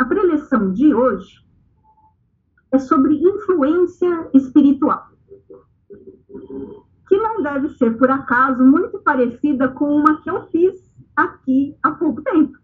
[0.00, 1.44] a preleção de hoje
[2.72, 5.10] é sobre influência espiritual,
[7.06, 11.90] que não deve ser, por acaso, muito parecida com uma que eu fiz aqui há
[11.90, 12.56] pouco tempo.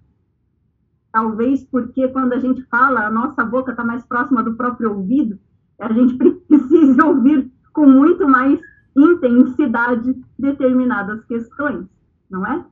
[1.13, 5.39] Talvez porque quando a gente fala, a nossa boca está mais próxima do próprio ouvido,
[5.79, 6.17] a gente
[6.49, 8.59] precise ouvir com muito mais
[8.97, 11.87] intensidade determinadas questões,
[12.31, 12.65] não é?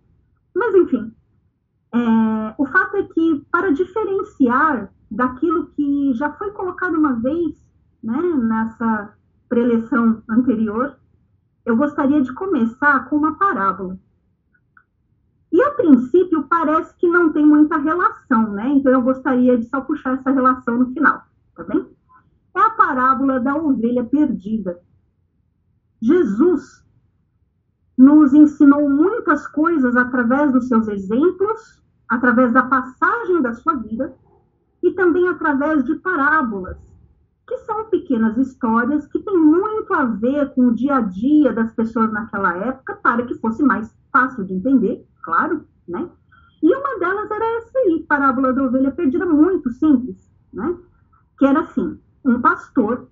[0.54, 1.12] Mas, enfim,
[1.94, 7.54] é, o fato é que, para diferenciar daquilo que já foi colocado uma vez
[8.02, 9.14] né, nessa
[9.48, 10.96] preleção anterior,
[11.64, 13.96] eu gostaria de começar com uma parábola.
[15.52, 18.68] E, a princípio, parece que não tem muita relação, né?
[18.70, 21.22] Então, eu gostaria de só puxar essa relação no final,
[21.54, 21.86] tá bem?
[22.56, 24.80] É a parábola da ovelha perdida.
[26.02, 26.84] Jesus
[27.96, 34.14] nos ensinou muitas coisas através dos seus exemplos, através da passagem da sua vida,
[34.82, 36.76] e também através de parábolas,
[37.46, 41.72] que são pequenas histórias que têm muito a ver com o dia a dia das
[41.72, 46.08] pessoas naquela época, para que fosse mais fácil de entender, claro, né?
[46.62, 50.76] E uma delas era essa aí, parábola da ovelha perdida, muito simples, né?
[51.38, 53.08] Que era assim, um pastor,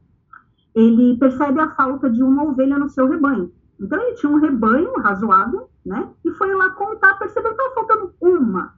[0.75, 3.53] ele percebe a falta de uma ovelha no seu rebanho.
[3.79, 6.09] Então ele tinha um rebanho razoável, né?
[6.25, 8.75] E foi lá contar, percebeu que estava faltando uma.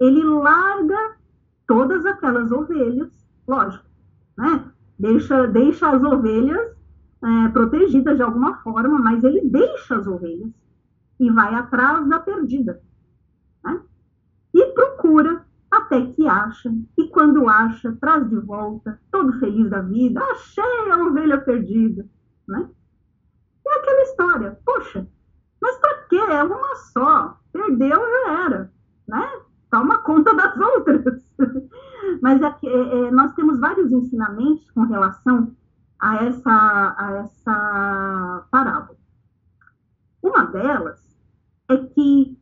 [0.00, 1.16] Ele larga
[1.66, 3.10] todas aquelas ovelhas,
[3.46, 3.84] lógico,
[4.36, 4.72] né?
[4.98, 6.76] Deixa, deixa as ovelhas
[7.22, 10.50] é, protegidas de alguma forma, mas ele deixa as ovelhas
[11.20, 12.80] e vai atrás da perdida,
[13.64, 13.80] né?
[14.54, 20.20] E procura até que acha, e quando acha, traz de volta, todo feliz da vida,
[20.32, 22.08] achei a ovelha perdida,
[22.46, 22.68] né?
[23.66, 25.06] E aquela história, poxa,
[25.60, 26.16] mas para quê?
[26.16, 28.72] É uma só, perdeu já era,
[29.06, 29.42] né?
[29.70, 31.34] Toma conta das outras.
[32.22, 35.54] Mas aqui, é, é, nós temos vários ensinamentos com relação
[35.98, 38.98] a essa, a essa parábola.
[40.22, 41.00] Uma delas
[41.68, 42.38] é que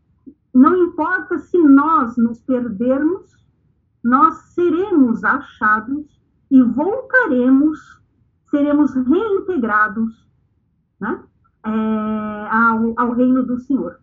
[0.54, 3.44] não importa se nós nos perdermos,
[4.02, 6.20] nós seremos achados
[6.50, 8.00] e voltaremos,
[8.50, 10.26] seremos reintegrados
[11.00, 11.22] né,
[11.64, 14.00] é, ao, ao reino do Senhor.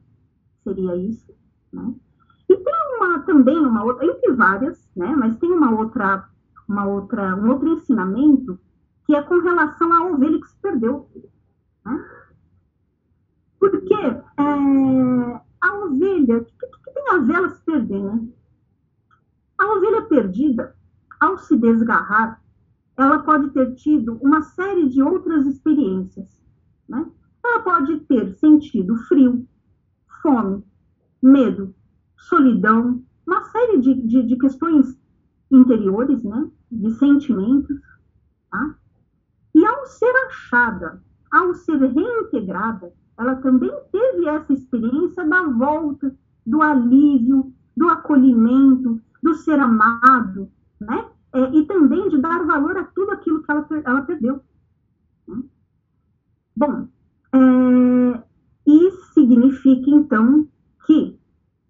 [0.64, 1.34] Seria isso,
[1.72, 1.96] né?
[2.50, 5.16] E tem uma também uma outra, entre várias, né?
[5.16, 6.28] Mas tem uma outra,
[6.68, 8.60] uma outra, um outro ensinamento
[9.06, 11.10] que é com relação à ovelha que se perdeu.
[11.86, 12.06] Né?
[13.60, 14.24] Porque é,
[15.62, 18.28] a ovelha, o que, que, tem a ver ela se perder, né?
[19.58, 20.76] A ovelha perdida,
[21.20, 22.42] ao se desgarrar,
[22.98, 26.44] ela pode ter tido uma série de outras experiências,
[26.88, 27.10] né?
[27.44, 29.48] Ela pode ter sentido frio,
[30.22, 30.64] fome,
[31.22, 31.74] medo,
[32.24, 34.98] solidão, uma série de, de, de questões
[35.52, 37.80] interiores, né, de sentimentos,
[38.50, 38.76] tá?
[39.54, 41.02] E ao ser achada,
[41.32, 49.34] ao ser reintegrada, ela também teve essa experiência da volta, do alívio, do acolhimento, do
[49.36, 51.06] ser amado, né?
[51.34, 54.40] É, e também de dar valor a tudo aquilo que ela, ela perdeu.
[55.28, 55.44] Né?
[56.56, 56.88] Bom,
[57.34, 58.24] é,
[58.68, 60.48] isso significa, então,
[60.86, 61.18] que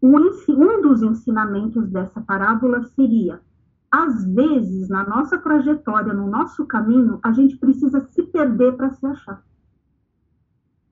[0.05, 3.41] um dos ensinamentos dessa parábola seria:
[3.89, 9.05] às vezes, na nossa trajetória, no nosso caminho, a gente precisa se perder para se
[9.05, 9.41] achar.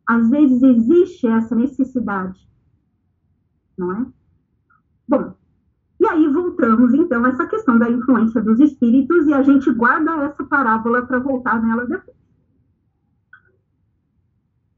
[0.05, 2.47] Às vezes existe essa necessidade,
[3.77, 4.05] não é?
[5.07, 5.35] Bom,
[5.99, 10.23] e aí voltamos então a essa questão da influência dos espíritos e a gente guarda
[10.23, 12.17] essa parábola para voltar nela depois.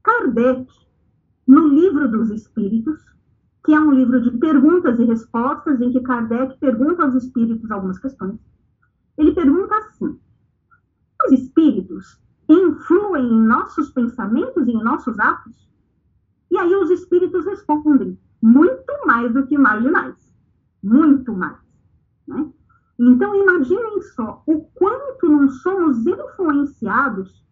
[0.02, 0.66] Kardec,
[1.46, 3.13] no livro dos espíritos,
[3.64, 7.98] que é um livro de perguntas e respostas, em que Kardec pergunta aos espíritos algumas
[7.98, 8.38] questões.
[9.16, 10.20] Ele pergunta assim:
[11.26, 15.70] os espíritos influem em nossos pensamentos e em nossos atos?
[16.50, 20.14] E aí os espíritos respondem: muito mais do que imaginais.
[20.82, 21.56] Muito mais.
[22.28, 22.52] Né?
[22.98, 27.42] Então, imaginem só o quanto não somos influenciados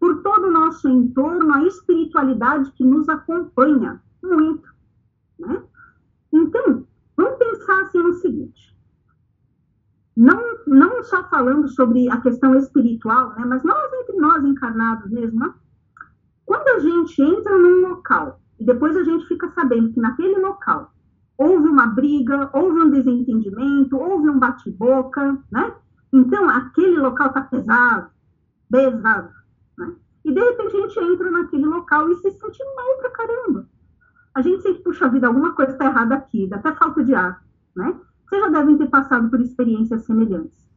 [0.00, 4.02] por todo o nosso entorno, a espiritualidade que nos acompanha.
[4.22, 4.69] Muito.
[5.40, 5.62] Né?
[6.32, 8.76] Então, vamos pensar assim no seguinte:
[10.16, 15.40] não, não só falando sobre a questão espiritual, né, mas nós entre nós encarnados mesmo,
[15.40, 15.54] né?
[16.44, 20.92] quando a gente entra num local e depois a gente fica sabendo que naquele local
[21.38, 25.72] houve uma briga, houve um desentendimento, houve um bate-boca, né?
[26.12, 28.10] Então, aquele local está pesado,
[28.70, 29.30] pesado,
[29.78, 29.94] né?
[30.24, 33.69] E de repente a gente entra naquele local e se sente mal pra caramba
[34.34, 37.42] a gente sente, puxa vida, alguma coisa está errada aqui, dá até falta de ar,
[37.74, 37.94] né?
[38.26, 40.68] vocês já devem ter passado por experiências semelhantes.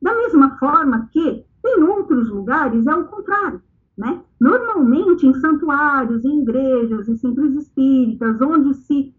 [0.00, 3.62] Da mesma forma que em outros lugares é o contrário.
[3.96, 4.20] Né?
[4.40, 9.14] Normalmente, em santuários, em igrejas, em centros espíritas, onde se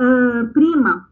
[0.00, 1.08] uh, prima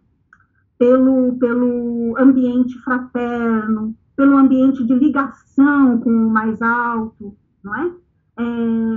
[0.79, 7.93] pelo, pelo ambiente fraterno, pelo ambiente de ligação com o mais alto, não é?
[8.37, 8.43] É?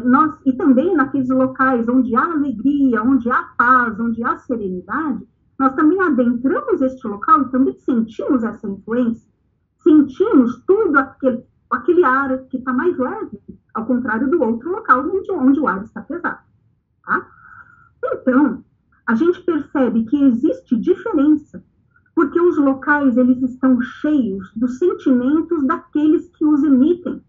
[0.06, 5.28] nós, e também naqueles locais onde há alegria, onde há paz, onde há serenidade,
[5.60, 9.30] nós também adentramos este local e também sentimos essa influência,
[9.80, 13.39] sentimos tudo aquele, aquele ar que está mais leve,
[13.74, 16.39] ao contrário do outro local onde, onde o ar está pesado.
[17.06, 17.28] Tá?
[18.04, 18.63] Então,
[19.07, 21.63] a gente percebe que existe diferença,
[22.13, 27.24] porque os locais eles estão cheios dos sentimentos daqueles que os emitem,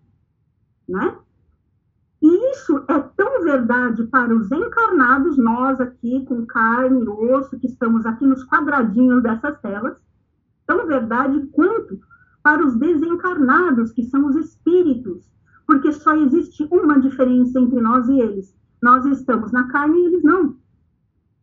[0.88, 1.16] né?
[2.20, 7.66] E isso é tão verdade para os encarnados, nós aqui com carne e osso, que
[7.66, 9.96] estamos aqui nos quadradinhos dessas telas,
[10.66, 12.00] tão verdade quanto
[12.42, 15.30] para os desencarnados, que são os espíritos,
[15.66, 18.56] porque só existe uma diferença entre nós e eles.
[18.82, 20.56] Nós estamos na carne e eles não.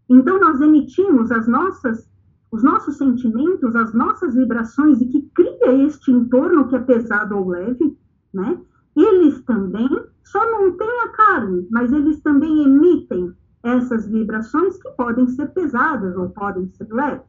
[0.10, 2.10] Então nós emitimos as nossas
[2.52, 7.50] os nossos sentimentos, as nossas vibrações e que cria este entorno que é pesado ou
[7.50, 7.98] leve,
[8.34, 8.58] né?
[8.96, 9.90] Eles também
[10.24, 13.34] só não têm a carne, mas eles também emitem
[13.64, 17.26] essas vibrações que podem ser pesadas ou podem ser leves,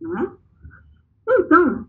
[0.00, 0.30] não é?
[1.28, 1.86] Então,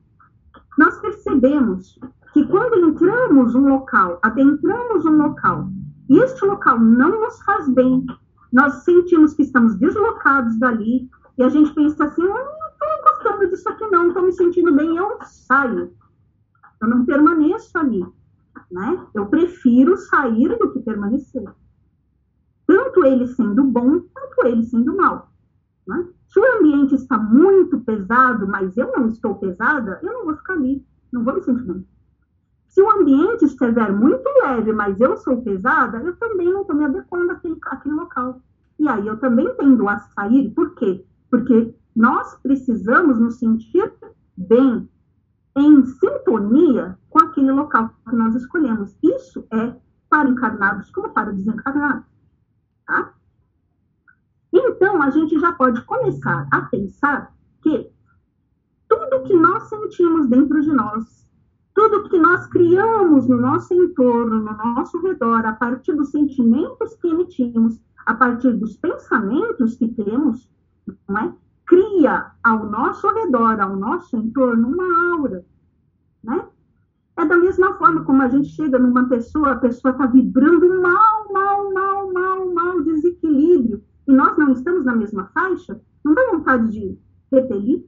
[0.78, 2.00] nós percebemos
[2.34, 5.70] que quando entramos um local, adentramos um local,
[6.10, 8.06] e este local não nos faz bem,
[8.52, 13.50] nós sentimos que estamos deslocados dali, e a gente pensa assim, eu não estou gostando
[13.50, 15.94] disso aqui não, estou me sentindo bem, eu saio.
[16.82, 18.06] Eu não permaneço ali,
[18.74, 19.06] né?
[19.14, 21.46] Eu prefiro sair do que permanecer.
[22.66, 25.32] Tanto ele sendo bom, quanto ele sendo mal.
[25.88, 26.08] Né?
[26.28, 30.54] Se o ambiente está muito pesado, mas eu não estou pesada, eu não vou ficar
[30.54, 31.88] ali, não vou me sentir bem.
[32.68, 36.86] Se o ambiente estiver muito leve, mas eu sou pesada, eu também não estou me
[36.86, 38.42] adequando àquele, àquele local.
[38.80, 41.06] E aí eu também tendo a sair, por quê?
[41.30, 43.94] Porque nós precisamos nos sentir
[44.36, 44.90] bem,
[45.56, 48.98] em sintonia com aquele local que nós escolhemos.
[49.04, 49.76] Isso é
[50.10, 52.06] para encarnados como para desencarnados.
[52.86, 53.14] Tá?
[54.52, 57.92] Então, a gente já pode começar a pensar que
[58.88, 61.28] tudo que nós sentimos dentro de nós,
[61.74, 67.08] tudo que nós criamos no nosso entorno, no nosso redor, a partir dos sentimentos que
[67.08, 70.50] emitimos, a partir dos pensamentos que temos,
[71.08, 71.34] não é?
[71.74, 75.44] Cria ao nosso redor, ao nosso entorno, uma aura.
[76.24, 76.46] Né?
[77.18, 81.34] É da mesma forma como a gente chega numa pessoa, a pessoa está vibrando mal,
[81.34, 86.70] mal, mal, mal, mal, desequilíbrio e nós não estamos na mesma faixa, não dá vontade
[86.70, 87.00] de
[87.32, 87.86] repelir?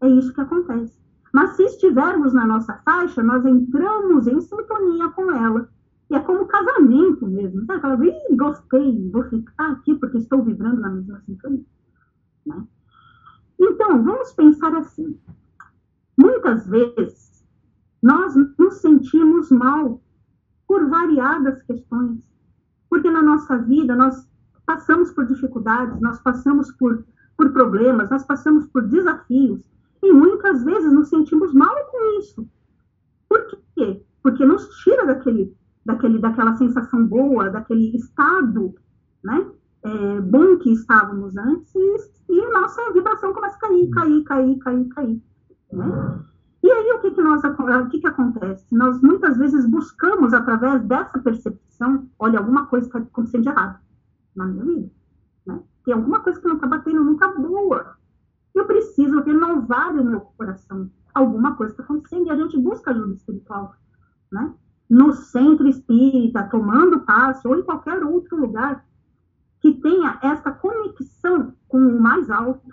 [0.00, 0.96] É isso que acontece.
[1.32, 5.68] Mas se estivermos na nossa faixa, nós entramos em sintonia com ela.
[6.08, 7.66] E é como casamento mesmo.
[7.66, 8.08] Sabe?
[8.08, 11.64] Ih, gostei, vou ficar aqui porque estou vibrando na mesma sintonia.
[12.46, 12.64] Né?
[13.58, 15.18] Então, vamos pensar assim.
[16.16, 17.44] Muitas vezes,
[18.02, 20.02] nós nos sentimos mal
[20.66, 22.28] por variadas questões.
[22.88, 24.28] Porque na nossa vida, nós
[24.64, 27.04] passamos por dificuldades, nós passamos por,
[27.36, 29.62] por problemas, nós passamos por desafios,
[30.02, 32.48] e muitas vezes nos sentimos mal com isso.
[33.28, 34.02] Por quê?
[34.22, 38.74] Porque nos tira daquele, daquele, daquela sensação boa, daquele estado
[39.24, 39.46] né,
[39.86, 41.74] é, bom que estávamos antes,
[42.28, 45.22] e, a nossa vibração começa a cair, cair, cair, cair, cair.
[45.72, 46.20] Né?
[46.62, 48.66] E aí, o que, que, nós, o que, que acontece?
[48.74, 53.78] Nós muitas vezes buscamos, através dessa percepção, olha, alguma coisa está acontecendo de errado
[54.34, 54.90] na minha vida.
[55.46, 55.60] Né?
[55.84, 57.96] Tem alguma coisa que não está batendo, está boa.
[58.52, 60.90] Eu preciso renovar o meu coração.
[61.14, 63.76] Alguma coisa está acontecendo e a gente busca ajuda espiritual.
[64.32, 64.52] Né?
[64.90, 68.84] No centro espírita, tomando passo, ou em qualquer outro lugar
[69.66, 72.72] que tenha essa conexão com o mais alto,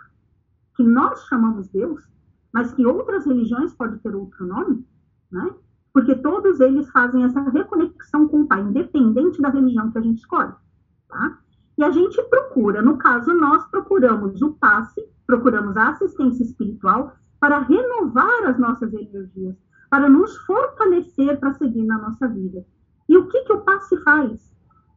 [0.75, 2.07] que nós chamamos Deus,
[2.53, 4.85] mas que outras religiões podem ter outro nome,
[5.31, 5.55] né?
[5.91, 10.19] Porque todos eles fazem essa reconexão com o Pai, independente da religião que a gente
[10.19, 10.53] escolhe,
[11.09, 11.39] tá?
[11.79, 17.57] E a gente procura, no caso, nós procuramos o passe, procuramos a assistência espiritual para
[17.57, 19.55] renovar as nossas energias,
[19.89, 22.63] para nos fortalecer para seguir na nossa vida.
[23.09, 24.52] E o que, que o passe faz?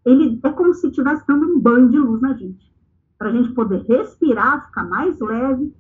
[0.07, 2.73] Ele é como se estivesse dando um banho de luz na gente,
[3.19, 5.75] para a gente poder respirar, ficar mais leve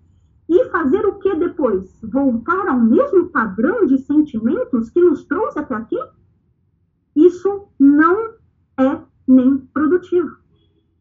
[0.48, 1.98] e fazer o que depois?
[2.02, 5.98] Voltar ao mesmo padrão de sentimentos que nos trouxe até aqui?
[7.14, 8.34] Isso não
[8.78, 10.36] é nem produtivo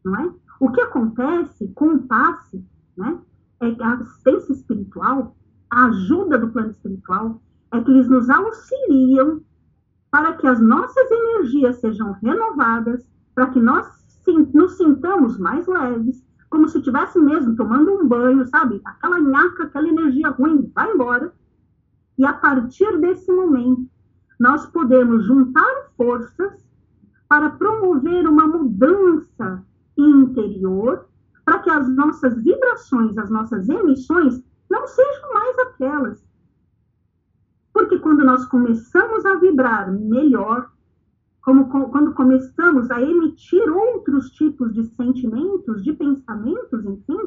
[0.06, 0.32] não é?
[0.60, 2.64] O que acontece com o passe,
[2.96, 3.18] né,
[3.60, 5.36] é que a assistência espiritual,
[5.68, 7.42] a ajuda do plano espiritual
[7.72, 9.42] é que eles nos auxiliam
[10.10, 13.04] para que as nossas energias sejam renovadas,
[13.36, 13.86] para que nós
[14.54, 18.80] nos sintamos mais leves, como se estivesse mesmo tomando um banho, sabe?
[18.84, 21.32] Aquela nhaca, aquela energia ruim vai embora.
[22.18, 23.88] E a partir desse momento,
[24.40, 26.66] nós podemos juntar forças
[27.28, 29.62] para promover uma mudança
[29.98, 31.06] interior,
[31.44, 36.26] para que as nossas vibrações, as nossas emissões não sejam mais aquelas.
[37.72, 40.70] Porque quando nós começamos a vibrar melhor,
[41.46, 47.18] como, quando começamos a emitir outros tipos de sentimentos, de pensamentos, enfim,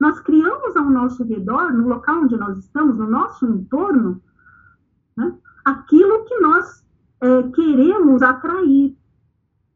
[0.00, 4.22] nós criamos ao nosso redor, no local onde nós estamos, no nosso entorno,
[5.14, 6.86] né, aquilo que nós
[7.20, 8.96] é, queremos atrair,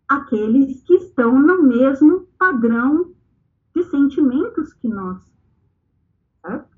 [0.09, 3.12] aqueles que estão no mesmo padrão
[3.76, 5.30] de sentimentos que nós.
[6.40, 6.71] Certo?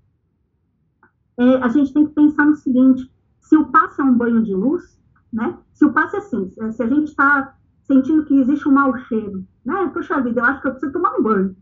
[1.38, 3.08] É, a gente tem que pensar no seguinte:
[3.40, 5.00] se o passo é um banho de luz,
[5.32, 5.58] né?
[5.72, 9.46] Se o passo é assim, se a gente está sentindo que existe um mau cheiro,
[9.64, 9.90] né?
[9.92, 11.56] Poxa vida, eu acho que eu preciso tomar um banho.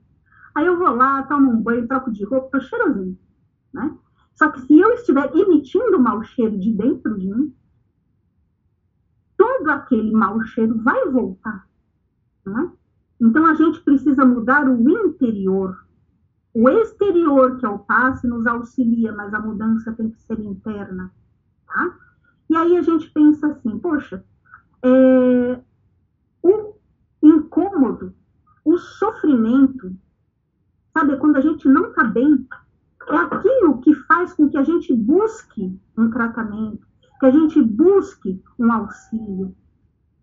[0.54, 3.18] Aí eu vou lá, tomo um banho, troco de roupa, tô cheirosinho,
[3.72, 3.96] né?
[4.34, 7.54] Só que se eu estiver emitindo mau cheiro de dentro de mim,
[9.36, 11.68] todo aquele mau cheiro vai voltar,
[12.44, 12.72] né?
[13.20, 15.86] Então a gente precisa mudar o interior.
[16.52, 21.12] O exterior, que é o passe, nos auxilia, mas a mudança tem que ser interna,
[21.66, 21.96] tá?
[22.50, 24.24] E aí a gente pensa assim, poxa,
[24.82, 25.60] é,
[26.42, 26.74] o
[27.22, 28.12] incômodo,
[28.64, 29.94] o sofrimento,
[30.92, 32.44] sabe, quando a gente não está bem,
[33.08, 36.84] é aquilo que faz com que a gente busque um tratamento,
[37.20, 39.54] que a gente busque um auxílio,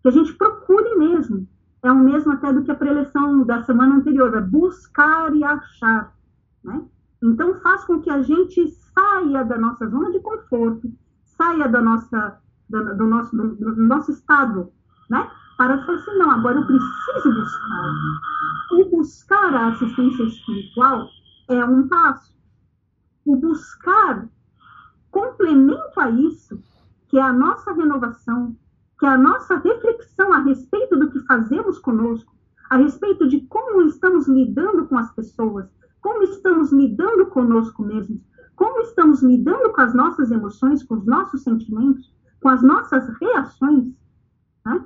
[0.02, 1.48] que a gente procure mesmo.
[1.82, 6.14] É o mesmo até do que a preleção da semana anterior, é buscar e achar,
[6.62, 6.84] né?
[7.22, 10.92] Então faz com que a gente saia da nossa zona de conforto,
[11.38, 14.72] saia da nossa, do, do nosso, do, do, nosso estado,
[15.08, 15.30] né?
[15.56, 17.92] Para falar assim, não, agora eu preciso buscar.
[18.72, 21.08] O buscar a assistência espiritual
[21.48, 22.36] é um passo.
[23.24, 24.28] O buscar
[25.10, 26.62] complemento a isso,
[27.08, 28.56] que é a nossa renovação,
[28.98, 32.34] que é a nossa reflexão a respeito do que fazemos conosco,
[32.68, 35.66] a respeito de como estamos lidando com as pessoas,
[36.00, 38.20] como estamos lidando conosco mesmos,
[38.58, 42.12] como estamos lidando com as nossas emoções, com os nossos sentimentos,
[42.42, 43.94] com as nossas reações,
[44.66, 44.84] né?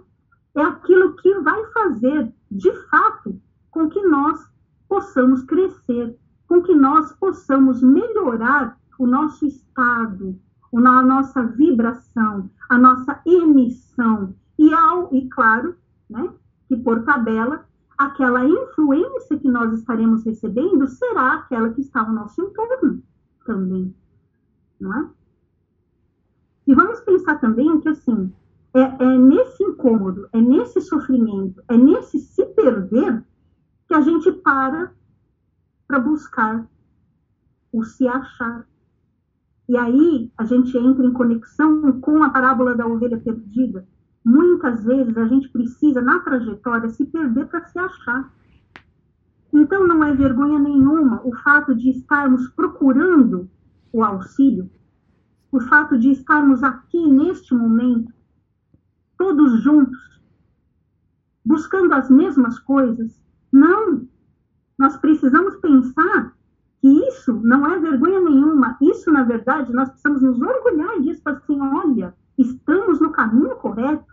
[0.54, 4.46] é aquilo que vai fazer, de fato, com que nós
[4.86, 10.38] possamos crescer, com que nós possamos melhorar o nosso estado,
[10.74, 14.34] a nossa vibração, a nossa emissão.
[14.58, 15.76] E, ao, e claro,
[16.10, 16.30] né,
[16.68, 22.42] que por tabela, aquela influência que nós estaremos recebendo será aquela que está ao nosso
[22.42, 23.02] entorno
[23.44, 23.94] também,
[24.80, 25.08] não é?
[26.66, 28.32] E vamos pensar também que, assim,
[28.74, 33.22] é, é nesse incômodo, é nesse sofrimento, é nesse se perder
[33.86, 34.92] que a gente para
[35.86, 36.66] para buscar
[37.70, 38.66] o se achar.
[39.68, 43.86] E aí a gente entra em conexão com a parábola da ovelha perdida.
[44.24, 48.32] Muitas vezes a gente precisa, na trajetória, se perder para se achar.
[49.52, 53.50] Então, não é vergonha nenhuma o fato de estarmos procurando
[53.92, 54.70] o auxílio,
[55.50, 58.12] o fato de estarmos aqui neste momento,
[59.18, 60.20] todos juntos,
[61.44, 63.20] buscando as mesmas coisas.
[63.52, 64.08] Não!
[64.78, 66.34] Nós precisamos pensar
[66.80, 68.76] que isso não é vergonha nenhuma.
[68.80, 74.12] Isso, na verdade, nós precisamos nos orgulhar disso, assim, olha, estamos no caminho correto.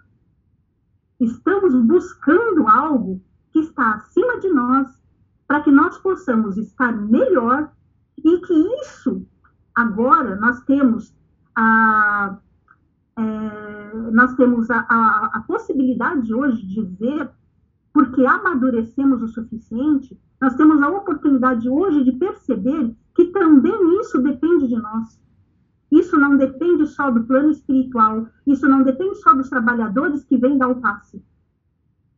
[1.20, 4.99] Estamos buscando algo que está acima de nós,
[5.50, 7.72] para que nós possamos estar melhor
[8.24, 8.54] e que
[8.84, 9.26] isso,
[9.74, 11.12] agora, nós temos
[11.56, 12.38] a,
[13.18, 17.32] é, nós temos a, a, a possibilidade hoje de ver,
[17.92, 24.68] porque amadurecemos o suficiente, nós temos a oportunidade hoje de perceber que também isso depende
[24.68, 25.20] de nós.
[25.92, 30.60] Isso não depende só do plano espiritual, isso não depende só dos trabalhadores que vêm
[30.60, 31.24] dar o passe.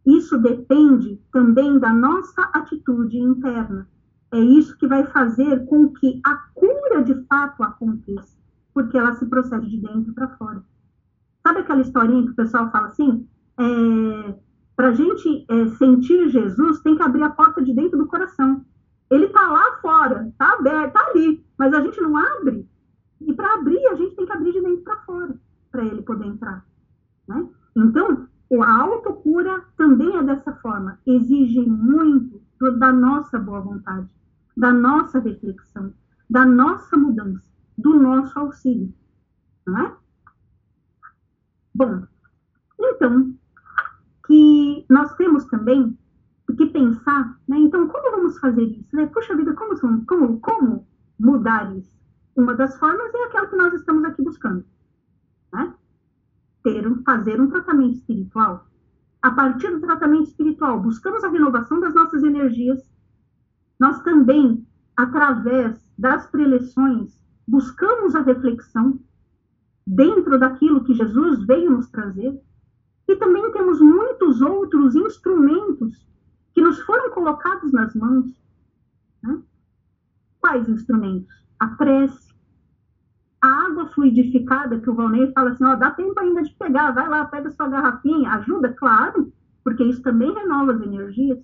[0.06, 3.88] Isso depende também da nossa atitude interna.
[4.32, 8.38] É isso que vai fazer com que a cura de fato aconteça,
[8.74, 10.64] porque ela se procede de dentro para fora.
[11.46, 13.28] Sabe aquela historinha que o pessoal fala assim?
[13.60, 14.36] É,
[14.76, 18.66] para a gente é, sentir Jesus, tem que abrir a porta de dentro do coração.
[19.10, 22.68] Ele está lá fora, está aberto, está ali, mas a gente não abre.
[23.20, 25.36] E para abrir, a gente tem que abrir de dentro para fora,
[25.72, 26.66] para ele poder entrar.
[27.28, 27.48] Né?
[27.76, 28.28] Então,
[28.60, 32.42] a autocura também é dessa forma, exige muito
[32.78, 34.10] da nossa boa vontade,
[34.58, 35.94] da nossa reflexão,
[36.30, 38.94] da nossa mudança, do nosso auxílio,
[39.66, 39.96] não é?
[41.74, 42.04] Bom,
[42.80, 43.36] então,
[44.26, 45.98] que nós temos também
[46.58, 47.58] que pensar, né?
[47.58, 48.96] Então, como vamos fazer isso?
[48.96, 49.06] Né?
[49.08, 50.88] Puxa vida, como, como, como
[51.20, 52.00] mudar isso?
[52.36, 54.66] Uma das formas é aquela que nós estamos aqui buscando,
[55.54, 55.74] né?
[56.64, 58.68] Ter, fazer um tratamento espiritual.
[59.22, 62.91] A partir do tratamento espiritual, buscamos a renovação das nossas energias.
[63.82, 64.64] Nós também,
[64.96, 69.00] através das preleções, buscamos a reflexão
[69.88, 72.40] dentro daquilo que Jesus veio nos trazer.
[73.08, 76.08] E também temos muitos outros instrumentos
[76.54, 78.40] que nos foram colocados nas mãos.
[79.24, 79.42] Né?
[80.40, 81.34] Quais instrumentos?
[81.60, 82.36] A prece,
[83.42, 87.10] a água fluidificada, que o Valnei fala assim, ó, dá tempo ainda de pegar, vai
[87.10, 89.34] lá, pega sua garrafinha, ajuda, claro,
[89.64, 91.40] porque isso também renova as energias,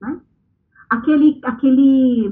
[0.00, 0.22] né?
[0.90, 2.30] Aquele, aquele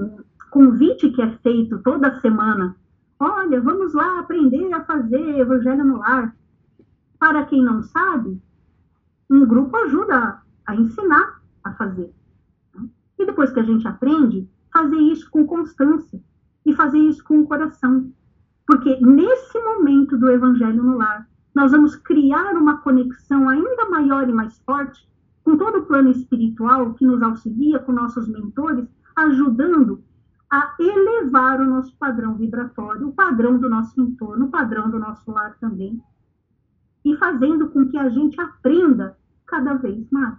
[0.51, 2.77] convite que é feito toda semana,
[3.21, 6.37] olha, vamos lá aprender a fazer evangelho no lar.
[7.19, 8.41] Para quem não sabe,
[9.31, 12.13] um grupo ajuda a ensinar a fazer.
[13.19, 16.21] E depois que a gente aprende, fazer isso com constância
[16.65, 18.13] e fazer isso com o coração.
[18.67, 24.33] Porque nesse momento do evangelho no lar, nós vamos criar uma conexão ainda maior e
[24.33, 25.09] mais forte
[25.49, 28.87] com todo o plano espiritual que nos auxilia, com nossos mentores,
[29.17, 30.05] ajudando
[30.51, 35.31] a elevar o nosso padrão vibratório, o padrão do nosso entorno, o padrão do nosso
[35.31, 35.99] lar também,
[37.03, 40.37] e fazendo com que a gente aprenda cada vez mais.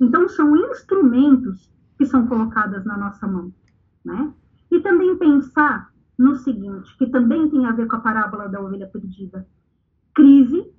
[0.00, 3.54] Então, são instrumentos que são colocados na nossa mão,
[4.04, 4.34] né?
[4.68, 8.88] E também pensar no seguinte, que também tem a ver com a parábola da ovelha
[8.88, 9.46] perdida.
[10.12, 10.74] Crise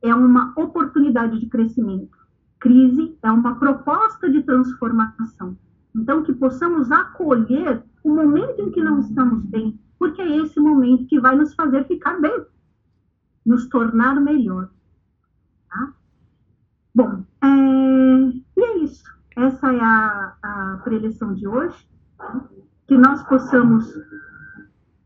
[0.00, 2.19] é uma oportunidade de crescimento.
[2.60, 5.56] Crise é uma proposta de transformação.
[5.96, 11.06] Então, que possamos acolher o momento em que não estamos bem, porque é esse momento
[11.06, 12.44] que vai nos fazer ficar bem,
[13.46, 14.68] nos tornar melhor.
[15.70, 15.92] Tá?
[16.94, 19.04] Bom, é, e é isso.
[19.34, 21.88] Essa é a, a preleção de hoje.
[22.86, 23.86] Que nós possamos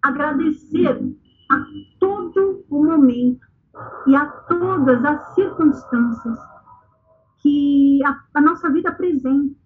[0.03, 1.17] agradecer
[1.51, 1.65] a
[2.01, 3.47] todo o momento
[4.07, 6.54] e a todas as circunstâncias
[7.45, 9.64] que a, a nossa vida apresenta.